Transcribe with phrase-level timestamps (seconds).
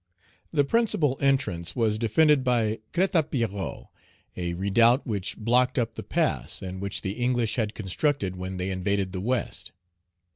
[0.51, 3.89] The principal entrance was defended by Crête à Pierrot,
[4.35, 8.71] a redoubt which blocked up the pass, and which the English had constructed when they
[8.71, 9.73] invaded the West.